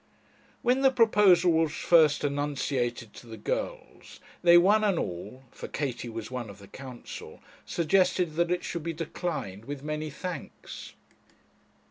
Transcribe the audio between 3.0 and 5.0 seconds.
to the girls, they one and